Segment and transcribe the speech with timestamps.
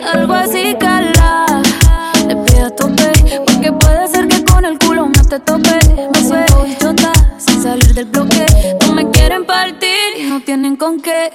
[0.00, 1.60] Salgo así, cala.
[2.28, 3.12] Le pido tope.
[3.44, 5.78] Porque puede ser que con el culo no te tope.
[6.12, 6.76] Me suelto y
[7.38, 8.46] sin salir del bloque.
[8.86, 11.32] No me quieren partir y no tienen con qué.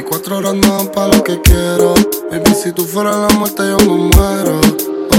[0.00, 1.92] 24 horas más para lo que quiero.
[2.30, 4.60] Baby, si tú fueras la muerte, yo me muero.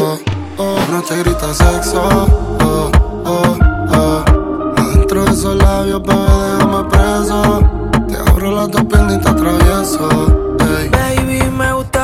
[0.02, 0.18] Oh,
[0.58, 0.76] oh.
[0.76, 2.02] La noche grita sexo.
[2.02, 2.92] Oh,
[3.26, 3.58] oh,
[3.94, 4.26] oh.
[4.78, 6.20] Adentro de esos labios, bebé,
[6.58, 7.62] déjame preso.
[8.08, 10.10] Te abro las dos piernas y te atravieso.
[10.60, 10.90] Hey.
[10.90, 12.01] Baby, me gusta.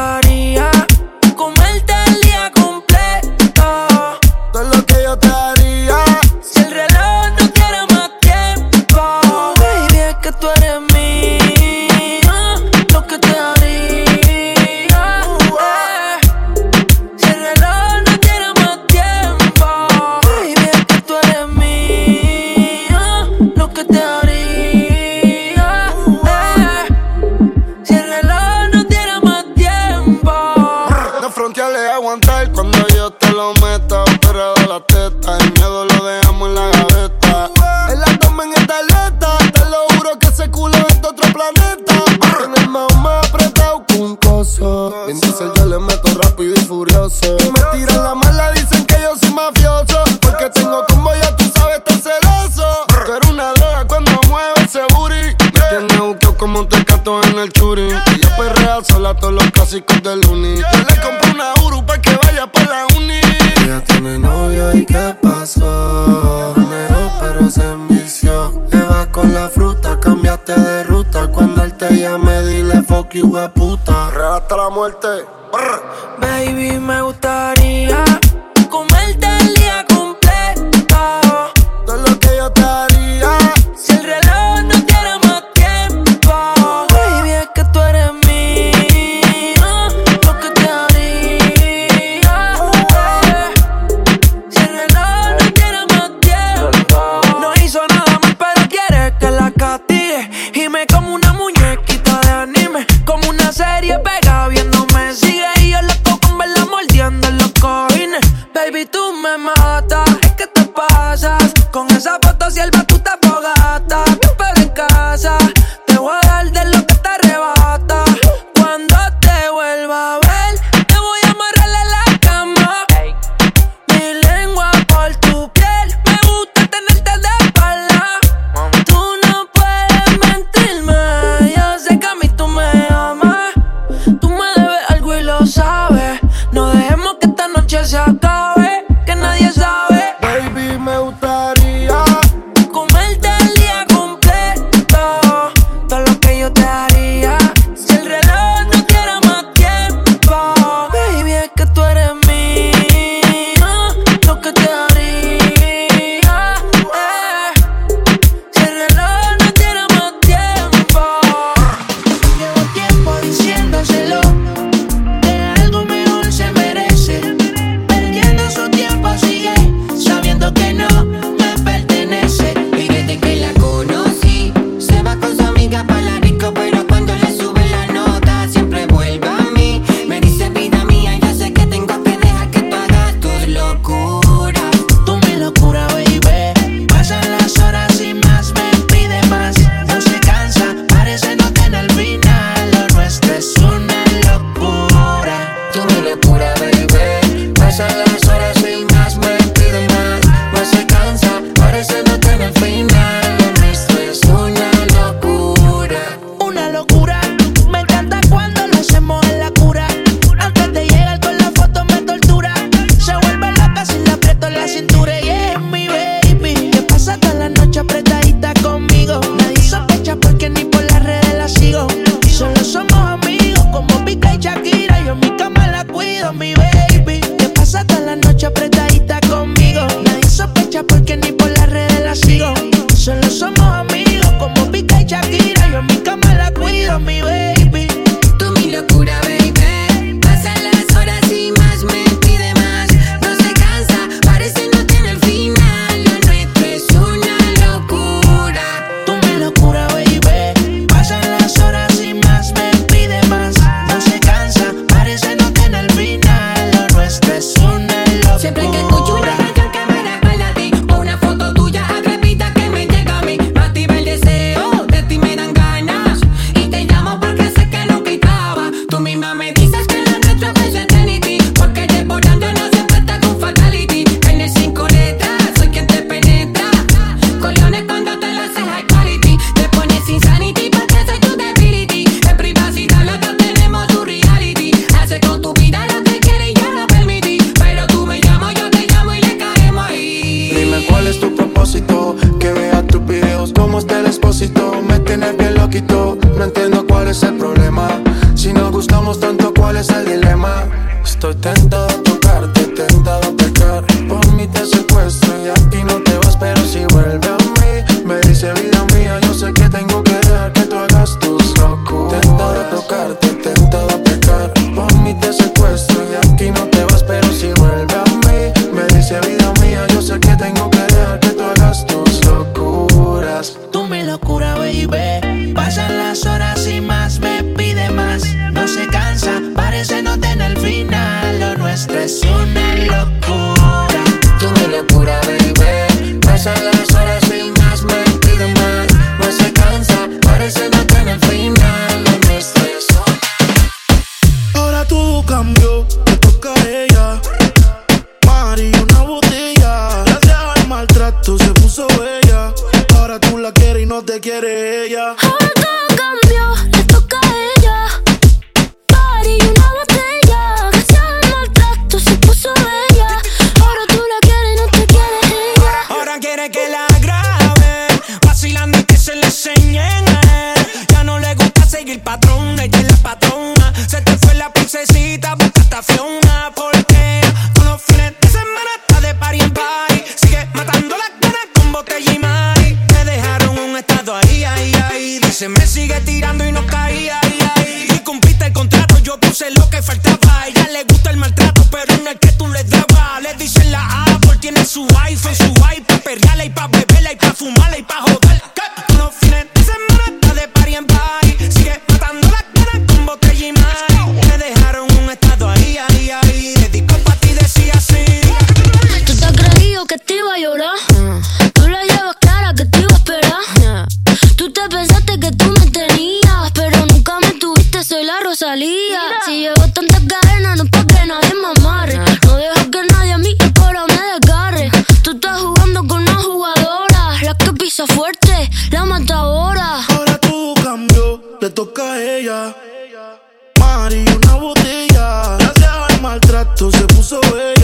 [434.39, 435.37] botella.
[435.39, 437.56] Gracias al maltrato se puso bella.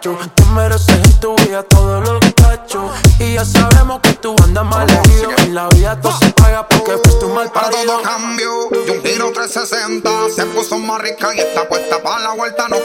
[0.00, 0.16] Tú
[0.54, 2.90] mereces en tu vida todos los cachos.
[3.18, 5.30] Y ya sabemos que tú andas mal herido.
[5.38, 6.18] En la vida todo ah.
[6.20, 7.72] se paga porque fuiste un mal parido.
[7.72, 10.10] Para todo cambio, yo un giro 360.
[10.34, 12.68] Se puso más rica y está puesta para la vuelta.
[12.68, 12.76] No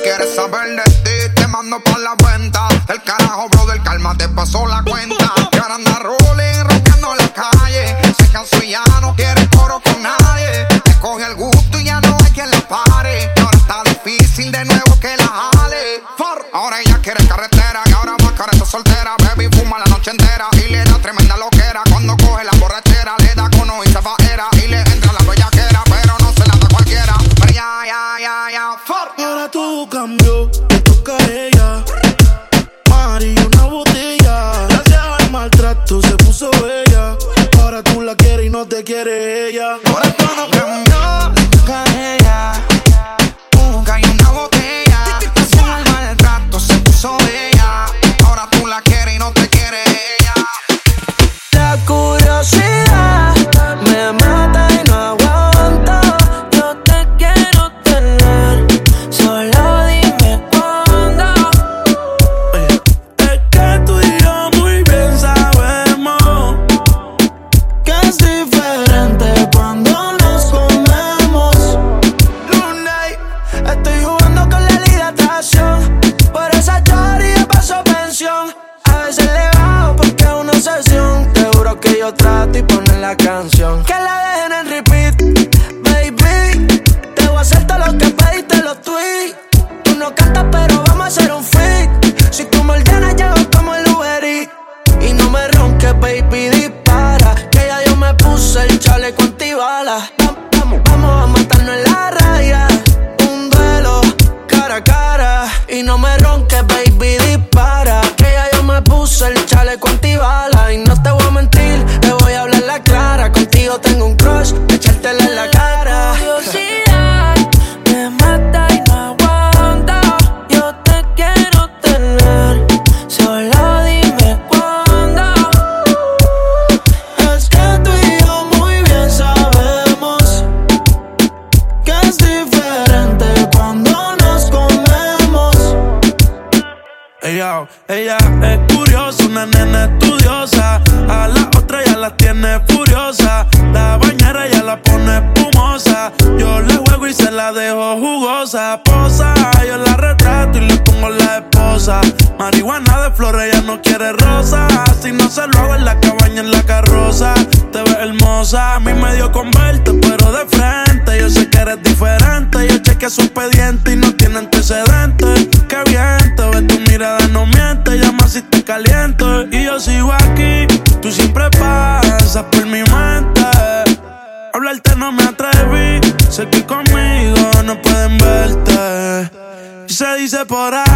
[180.47, 180.86] por ahí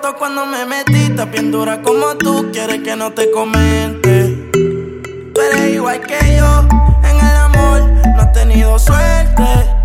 [0.00, 4.50] Cuando me metiste, bien dura como tú, quieres que no te comente.
[4.52, 6.68] Tú eres igual que yo,
[7.02, 7.82] en el amor
[8.14, 9.77] no has tenido suerte.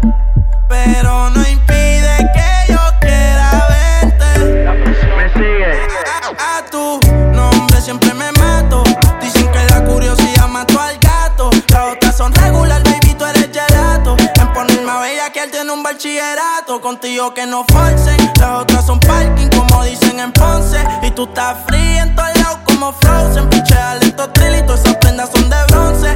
[15.93, 16.81] Bachillerato.
[16.81, 18.17] Contigo que no forcen.
[18.39, 20.83] Las otras son parking, como dicen en Ponce.
[21.03, 23.49] Y tú estás fría en todos lados como Frozen.
[23.49, 26.15] Pichea lento trilito, esas prendas son de bronce.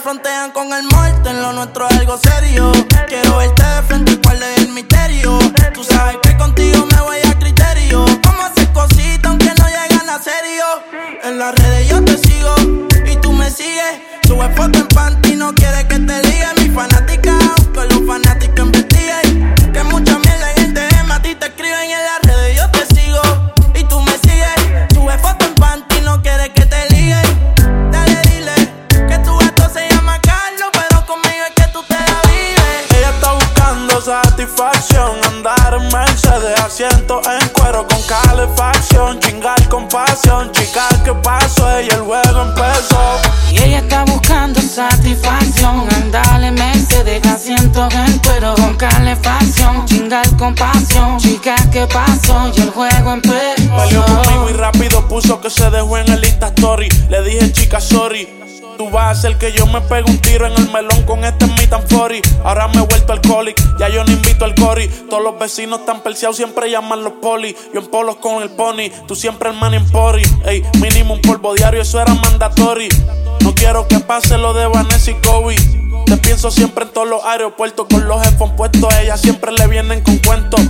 [0.00, 1.30] Frontean con el muerto.
[1.30, 2.72] En lo nuestro es algo serio.
[3.06, 5.38] Quiero verte de frente, cuál es el misterio.
[5.74, 8.04] Tú sabes que contigo me voy a criterio.
[8.24, 10.64] Vamos a hacer cositas aunque no llegan a serio.
[11.24, 12.54] En las redes yo te sigo
[13.06, 14.00] y tú me sigues.
[14.26, 16.46] Sube foto en panty, no quiere que te ligue.
[16.56, 17.38] Mi fanática,
[17.72, 18.97] que los fanáticos investiguen.
[59.18, 62.28] Hacer que yo me pegue un tiro en el melón con este and 40.
[62.44, 64.86] Ahora me he vuelto alcoholic, ya yo no invito al cori.
[65.10, 67.56] Todos los vecinos están perseados, siempre llaman los poli.
[67.74, 70.22] Yo en polos con el pony, tú siempre el man en pori.
[70.44, 72.88] Ey, mínimo un polvo diario, eso era mandatory.
[73.40, 75.56] No quiero que pase lo de Vanessa y Kobe.
[76.06, 78.94] Te pienso siempre en todos los aeropuertos con los headphones puestos.
[78.94, 80.60] A ella siempre le vienen con cuentos.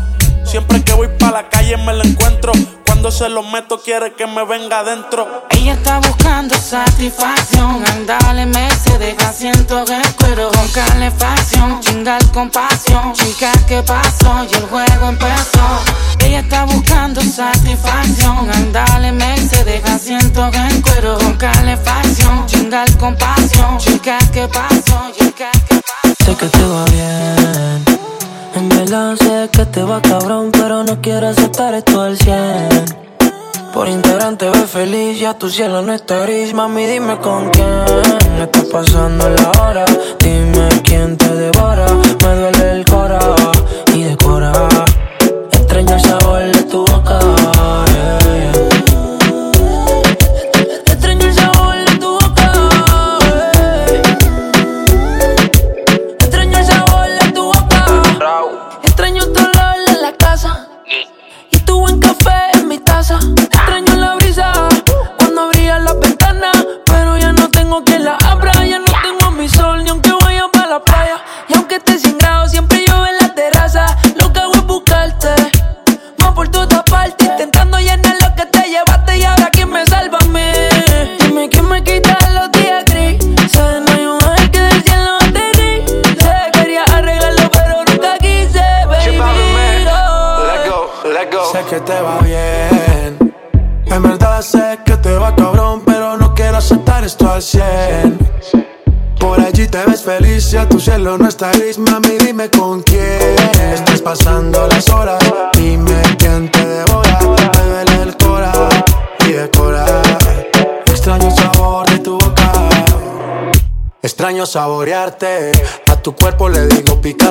[0.44, 2.52] Siempre que voy pa' la calle me la encuentro.
[2.86, 5.46] Cuando se lo meto quiere que me venga adentro.
[5.50, 7.84] Ella está buscando satisfacción.
[7.92, 8.46] Andale,
[8.82, 11.80] se deja asiento en cuero con calefacción.
[11.80, 13.12] Chingar con pasión.
[13.12, 14.44] Chica, ¿qué pasó?
[14.50, 15.82] Y el juego empezó.
[16.24, 18.50] Ella está buscando satisfacción.
[18.50, 19.12] Andale,
[19.48, 22.46] se deja asiento en cuero con calefacción.
[22.46, 23.78] Chingar con pasión.
[23.78, 25.12] Chica, ¿qué pasó?
[25.16, 26.14] Chica, ¿qué pasó?
[26.24, 27.77] Sé que te va bien.
[28.78, 32.68] Verdad sé que te va cabrón, pero no quiero aceptar esto al 100.
[33.74, 36.54] Por integrante te ves feliz, ya tu cielo no está gris.
[36.54, 37.66] Mami, dime con quién
[38.40, 39.84] está pasando la hora.
[40.20, 41.86] Dime quién te devora.
[42.22, 43.18] Me duele el cora
[43.92, 44.52] y decora.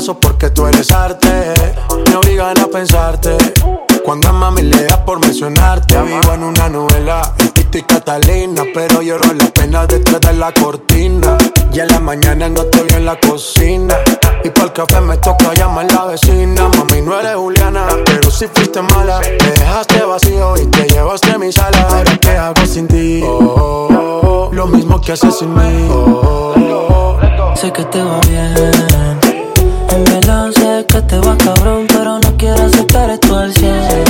[0.06, 1.54] porque tú eres arte.
[2.08, 3.36] Me obligan a pensarte.
[4.06, 7.34] Cuando a mami le da por mencionarte, vivo en una novela.
[7.54, 11.36] Tito y Catalina, pero lloro la pena detrás de la cortina.
[11.74, 13.96] Y en la mañana no estoy en la cocina.
[14.44, 16.70] Y por el café me toca llamar la vecina.
[16.78, 19.20] Mami, no eres Juliana, pero si fuiste mala.
[19.20, 21.88] Te dejaste vacío y te llevaste a mi sala.
[21.90, 23.22] Ahora qué hago sin ti.
[23.24, 23.40] Oh,
[23.90, 25.88] oh, oh, lo mismo que haces sin mí.
[25.90, 26.22] Oh,
[27.20, 29.37] oh, sé que te va bien
[29.90, 34.04] en verdad sé que te va cabrón, pero no quiero aceptar esto al cien.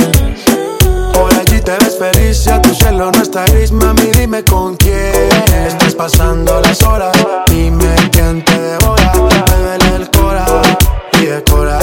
[1.12, 5.12] Por allí te ves feliz, ya tu cielo no está gris, mami, dime con quién.
[5.66, 7.12] Estás pasando las horas,
[7.48, 9.12] dime quién te devora.
[9.50, 10.44] Me duele el cora
[11.20, 11.78] y decora.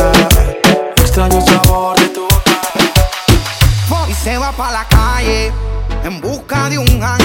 [0.97, 2.51] Extraño el sabor de tu boca.
[4.09, 5.51] Y se va pa' la calle
[6.03, 7.24] en busca de un ángel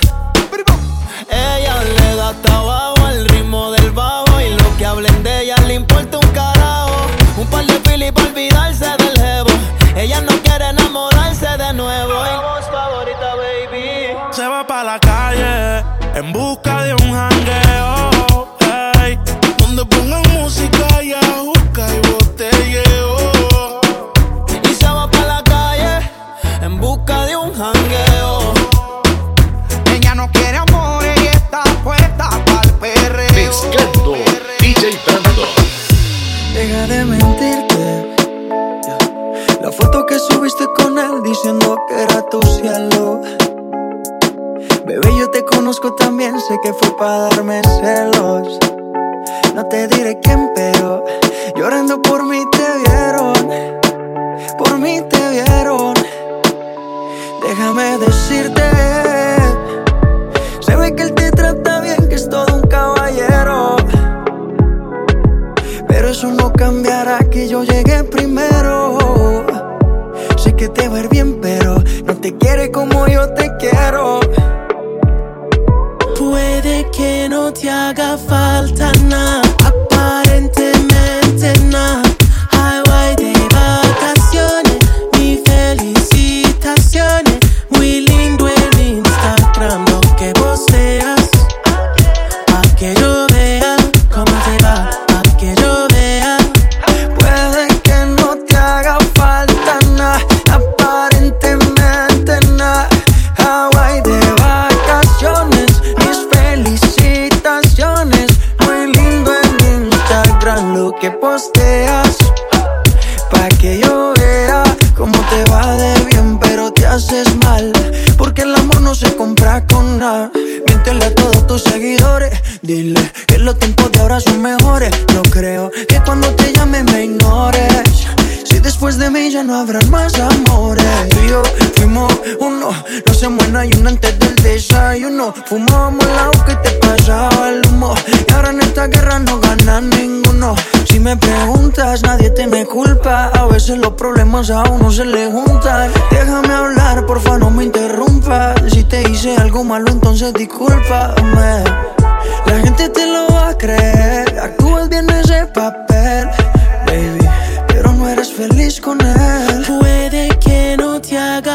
[50.13, 50.40] Can't.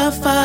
[0.07, 0.36] I find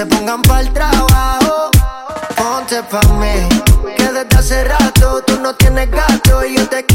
[0.00, 1.70] se pongan para el trabajo.
[2.34, 3.48] Ponte pa' mí,
[3.96, 6.89] que desde hace rato tú no tienes gato y yo te quiero.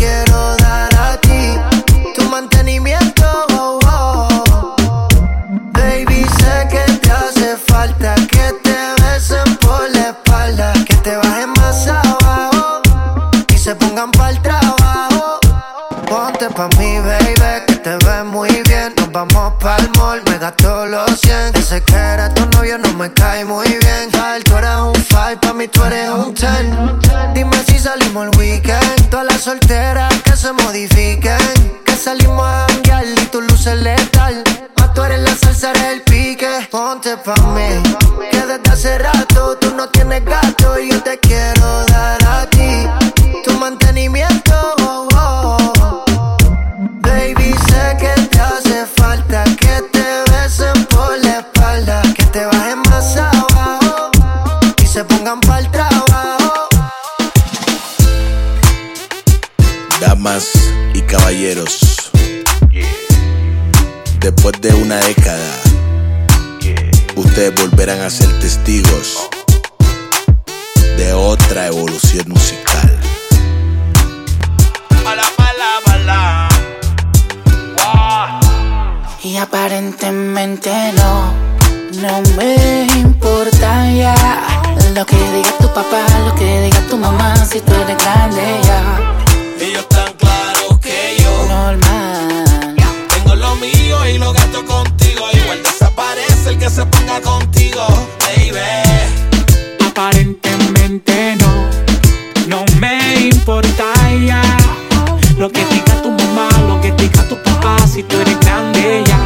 [105.37, 109.19] lo que diga tu mamá, lo que diga tu papá, si tú eres grande ya.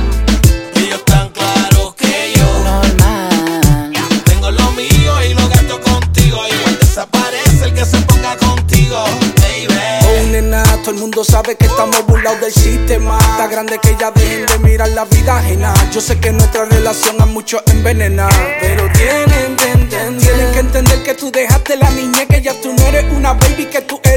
[0.76, 2.46] Ellos tan claros que yo.
[2.64, 3.94] Normal.
[4.26, 6.38] Tengo lo mío y lo gasto contigo.
[6.48, 9.06] Igual desaparece el que se ponga contigo.
[9.38, 9.68] Baby.
[10.04, 13.18] Oh, nena, todo el mundo sabe que estamos burlados del sistema.
[13.20, 15.74] Está grande que ya dejen de mirar la vida ajena.
[15.94, 18.28] Yo sé que nuestra relación a muchos envenena.
[18.60, 22.84] Pero tienen, tienen, tienen que entender que tú dejaste la niñez, que ya tú no
[22.88, 24.09] eres una baby, que tú eres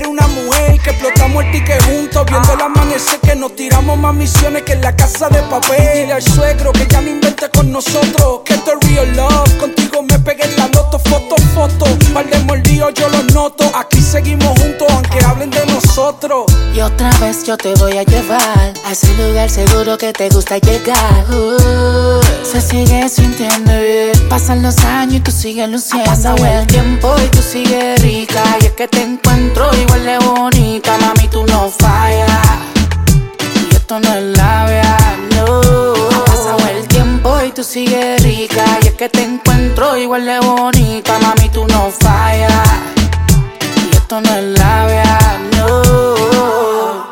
[1.02, 4.94] explotamos el ticket juntos, viendo el amanecer, que nos tiramos más misiones que en la
[4.94, 5.78] casa de papel.
[5.94, 9.58] Dile al suegro que ya no invente con nosotros, que esto es real love.
[9.58, 10.81] Contigo me pegué en la loto,
[11.68, 11.86] foto.
[12.12, 13.64] Par de mordidos yo los noto.
[13.74, 16.46] Aquí seguimos juntos, aunque hablen de nosotros.
[16.74, 20.58] Y otra vez yo te voy a llevar a ese lugar seguro que te gusta
[20.58, 21.24] llegar.
[21.30, 24.28] Uh, se sigue sintiendo bien.
[24.28, 26.10] Pasan los años y tú sigues luciendo.
[26.10, 28.42] Ha pasado el tiempo y tú sigues rica.
[28.60, 30.98] Y es que te encuentro igual de bonita.
[30.98, 32.30] Mami, tú no fallas.
[33.70, 35.01] Y esto no es labia, no.
[37.62, 38.64] Tú sigues rica.
[38.82, 41.18] Y es que te encuentro igual de bonita.
[41.20, 42.68] Mami, tú no fallas.
[43.76, 47.06] Y esto no es labia, no.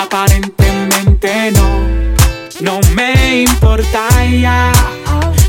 [0.00, 1.68] Aparentemente no,
[2.60, 4.72] no me importa ya.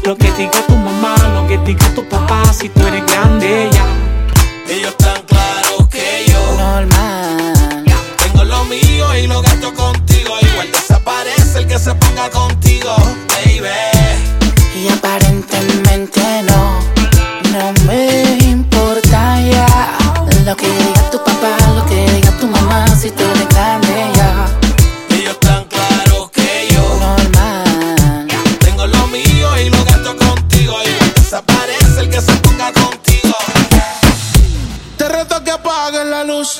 [0.03, 3.85] Lo que diga tu mamá, lo que diga tu papá, si tú eres grande ya.
[4.73, 7.85] Ellos tan claros que yo Normal.
[8.17, 10.37] tengo lo mío y lo gasto contigo.
[10.41, 12.95] Igual desaparece el que se ponga contigo,
[13.27, 13.90] baby.
[14.83, 16.79] Y aparentemente no,
[17.51, 19.67] no me importa ya.
[20.45, 24.47] Lo que diga tu papá, lo que diga tu mamá Si tú eres grande ya.
[25.15, 28.27] Ellos tan claros que yo Normal.
[28.59, 30.73] tengo lo mío y lo gasto contigo.
[30.83, 33.35] Igual desaparece el que se ponga contigo.
[34.97, 36.59] Te reto que apagues la luz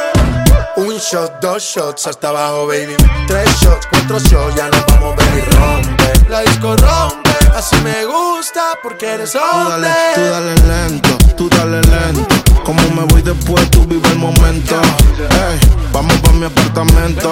[0.77, 2.95] Un shot, dos shots hasta abajo, baby.
[3.27, 6.29] Tres shots, cuatro shots, ya nos vamos, baby, rompe.
[6.29, 9.91] La disco rompe, así me gusta porque eres Tú dale, hombre.
[10.15, 12.35] tú dale lento, tú dale lento.
[12.63, 14.75] Como me voy después, tú vive el momento.
[15.19, 15.59] Ey,
[15.91, 17.31] vamos pa' mi apartamento.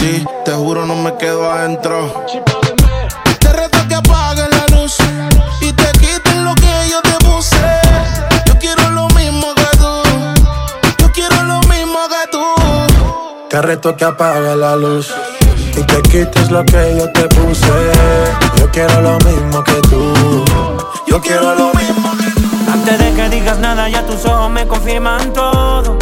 [0.00, 2.24] Sí, te juro, no me quedo adentro.
[3.38, 4.31] Te reto que apagues
[13.52, 15.14] Te reto que apague la luz
[15.76, 17.66] y que quites lo que yo te puse.
[18.56, 20.14] Yo quiero lo mismo que tú.
[21.06, 22.72] Yo quiero lo mismo que tú.
[22.72, 25.98] Antes de que digas nada, ya tus ojos me confirman todo.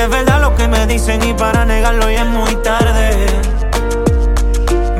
[0.00, 3.26] Es verdad lo que me dicen y para negarlo ya es muy tarde.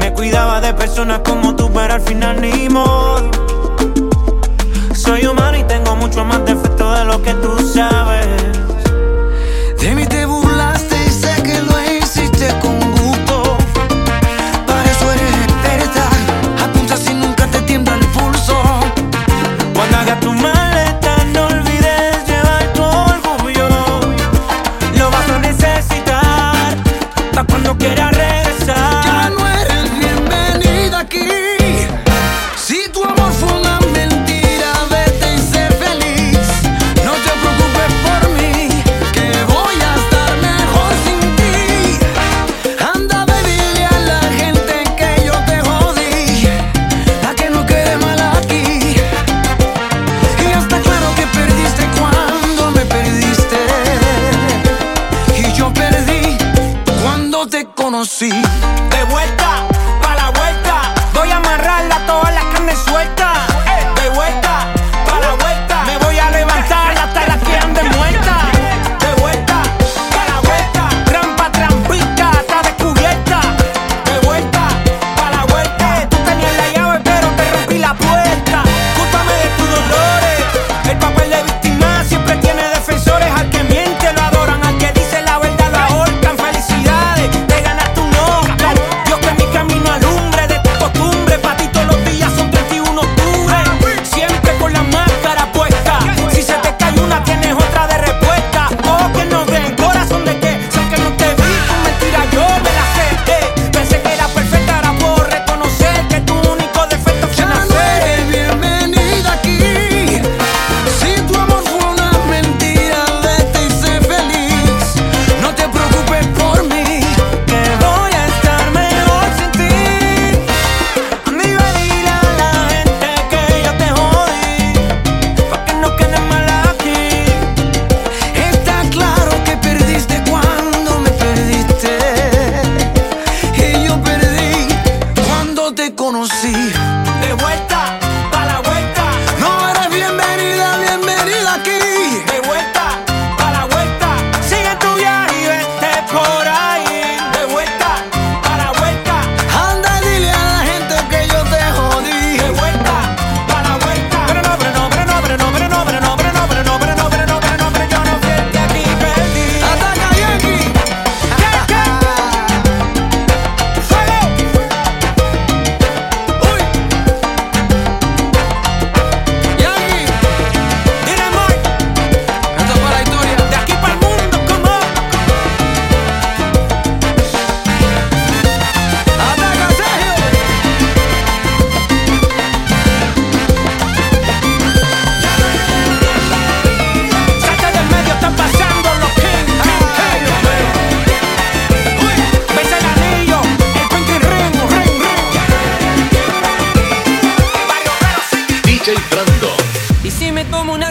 [0.01, 3.30] Me cuidaba de personas como tú, pero al final ni modo.
[4.92, 8.26] Soy humano y tengo mucho más defectos de lo que tú sabes.
[9.78, 10.24] De mí te
[12.35, 12.84] hiciste con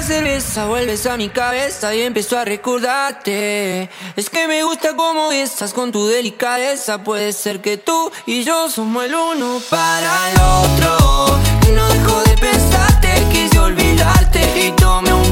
[0.04, 3.90] cerveza vuelves a mi cabeza y empiezo a recordarte.
[4.18, 7.04] Es que me gusta cómo estás con tu delicadeza.
[7.04, 11.40] Puede ser que tú y yo somos el uno para el otro.
[11.62, 15.23] Que no dejo de pensarte, quise olvidarte y tomé un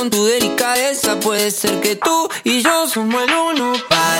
[0.00, 1.20] con tu delicadeza.
[1.20, 4.19] Puede ser que tú y yo somos el uno para.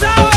[0.00, 0.29] sour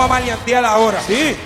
[0.00, 1.00] vamos a maleantear ahora.
[1.06, 1.36] Sí.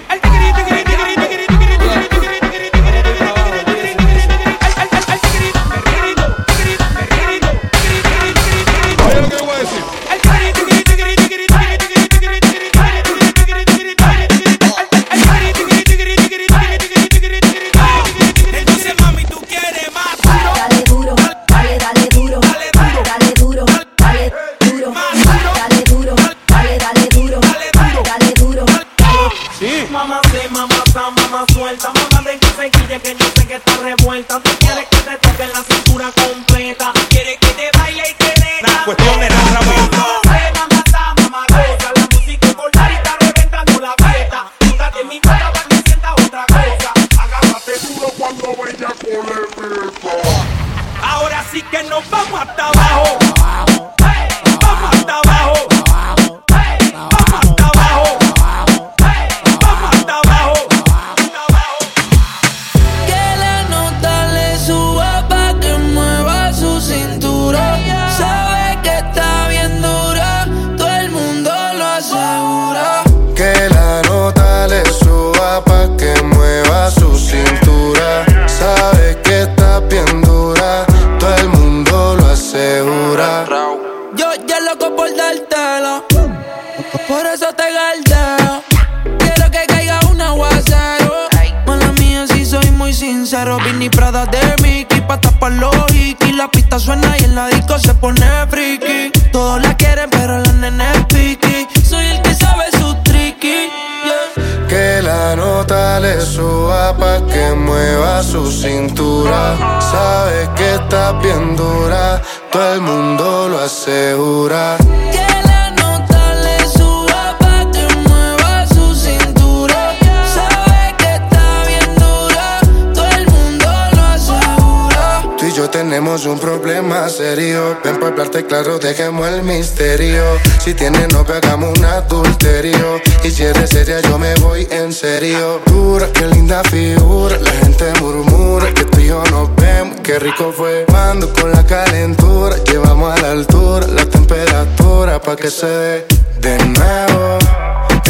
[128.54, 130.22] Claro, dejemos el misterio.
[130.60, 133.00] Si tienes novia, hagamos un adulterio.
[133.24, 135.60] Y si eres seria, yo me voy en serio.
[135.66, 137.36] Dura, qué linda figura.
[137.38, 139.98] La gente murmura que tú y yo nos vemos.
[140.04, 140.86] Qué rico fue.
[140.92, 142.56] Mando con la calentura.
[142.64, 146.06] Llevamos a la altura la temperatura pa' que se dé
[146.38, 147.38] de nuevo.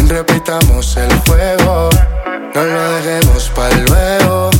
[0.08, 1.88] Repitamos el fuego.
[2.54, 4.50] No lo dejemos para luego.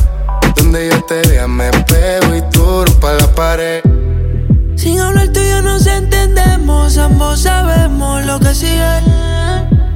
[0.55, 3.84] Donde yo te vea me pego y tú pa' la pared.
[8.35, 9.01] Lo que sigue.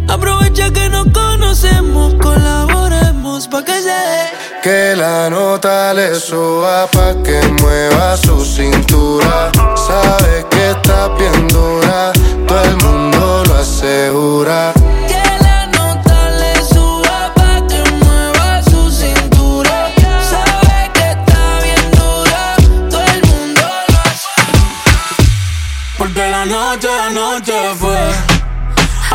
[0.07, 4.23] Aprovecha que nos conocemos, colaboremos pa' que se dé.
[4.63, 9.51] Que la nota le suba pa' que mueva su cintura.
[9.75, 12.11] Sabe que está bien dura,
[12.47, 14.73] todo el mundo lo asegura.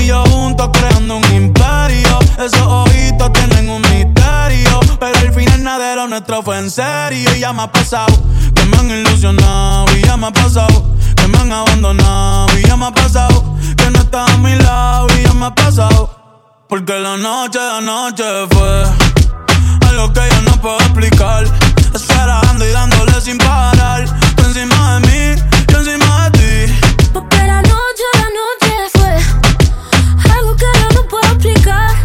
[0.00, 2.18] Y yo juntos creando un imperio.
[2.38, 4.80] Esos ojitos tienen un misterio.
[4.98, 7.34] Pero al final nada de lo nuestro fue en serio.
[7.34, 8.14] Y ya me ha pasado
[8.54, 9.86] que me han ilusionado.
[9.96, 10.84] Y ya me ha pasado
[11.16, 12.58] que me han abandonado.
[12.58, 13.44] Y ya me ha pasado
[13.76, 15.06] que no estás a mi lado.
[15.18, 16.10] Y ya me ha pasado.
[16.68, 18.84] Porque la noche, la noche fue
[19.88, 21.44] algo que yo no puedo explicar.
[21.94, 24.04] Esperando y dándole sin parar.
[24.36, 26.74] Tú encima de mí, yo encima de ti.
[27.12, 29.45] Porque la noche, la noche fue
[30.36, 31.95] algo que yo no puedo explicar.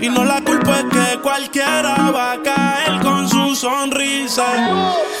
[0.00, 4.46] Y no la culpa es que cualquiera va a caer con su sonrisa.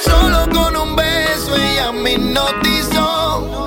[0.02, 3.66] Solo con un beso ella me hipnotizó.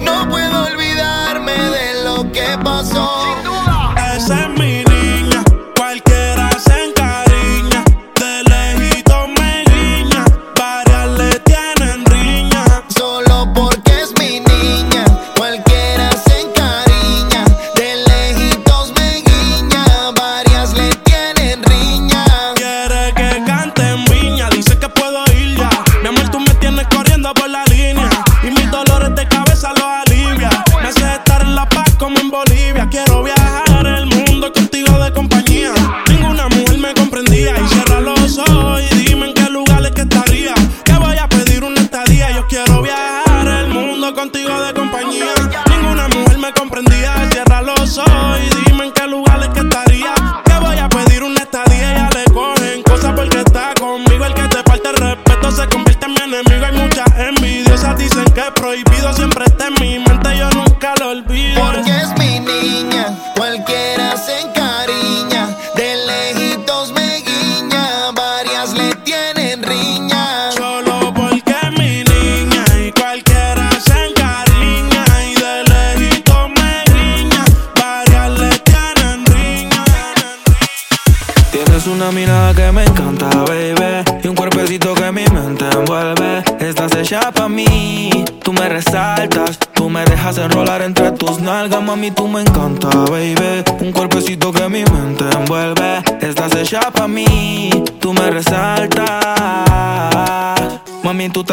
[0.00, 3.23] No puedo olvidarme de lo que pasó.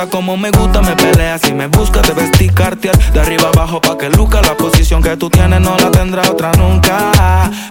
[0.09, 3.97] Como me gusta, me peleas y me buscas, te vestir cartier de arriba abajo pa'
[3.97, 7.11] que luca la posición que tú tienes no la tendrá otra nunca.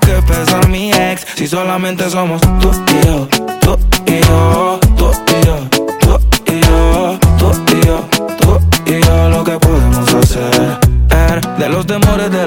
[0.00, 3.28] Que pesa mi ex si solamente somos tú y yo,
[3.60, 5.56] tú y yo, tú y yo,
[6.00, 8.08] tú y yo, tú y yo,
[8.38, 10.78] tú y yo, lo que podemos hacer.
[11.58, 12.46] De los temores de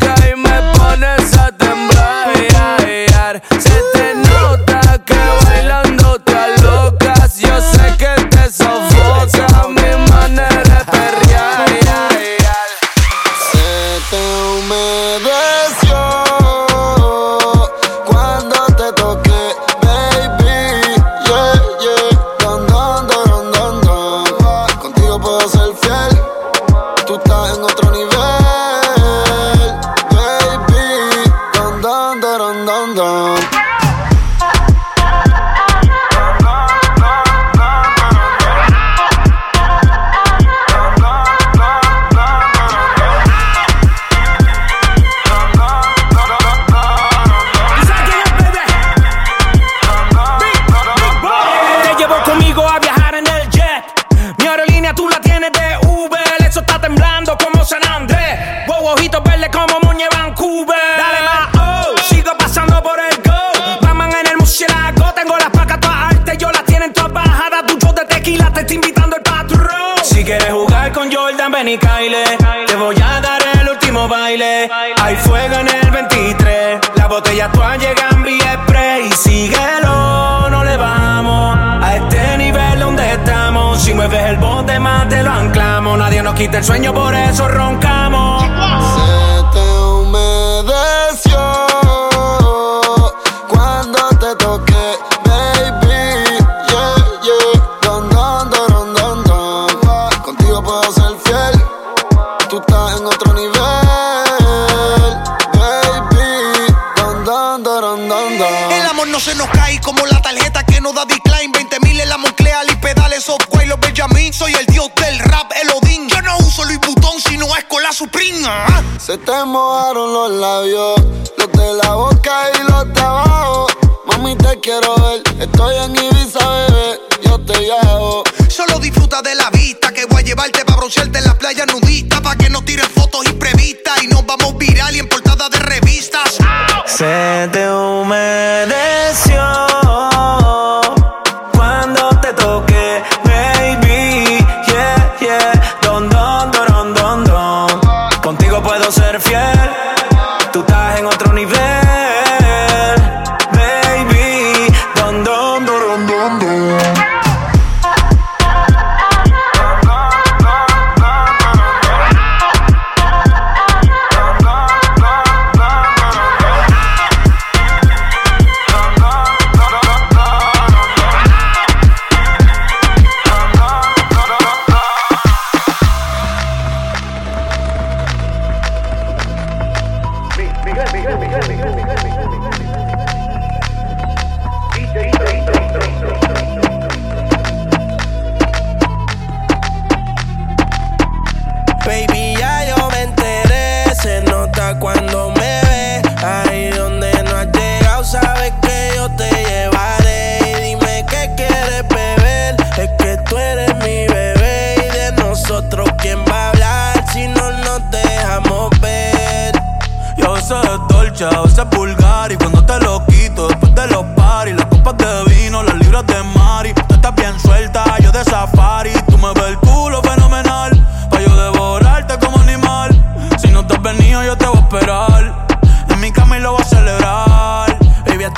[117.67, 118.65] con la suprina.
[118.67, 118.83] ¿ah?
[118.99, 120.95] Se te mojaron los labios,
[121.37, 123.67] los de la boca y los de abajo.
[124.05, 128.23] Mami, te quiero ver, estoy en Ibiza, bebé, yo te llevo.
[128.49, 132.21] Solo disfruta de la vista que voy a llevarte para broncearte en la playa nudista.
[132.21, 136.37] Pa' que no tiren fotos imprevistas y nos vamos viral y en portada de revistas.
[136.85, 139.41] Se te humedeció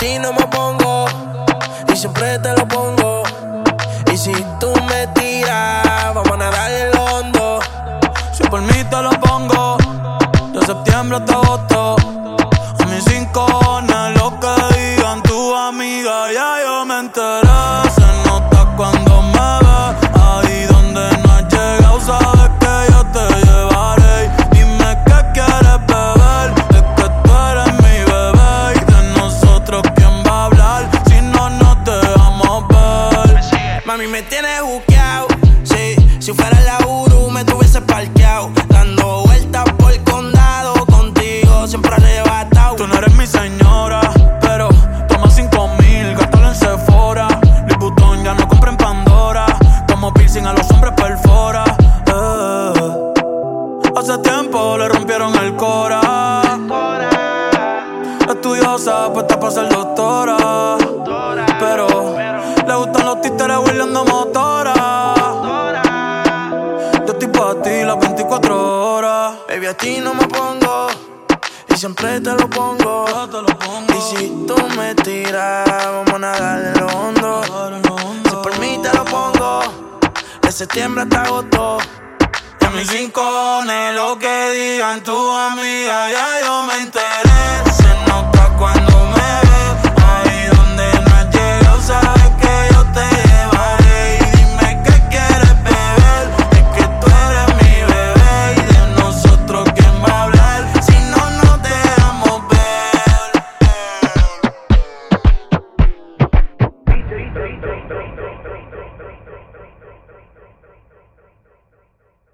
[0.04, 1.06] ti no me pongo.
[1.92, 2.68] Y siempre te lo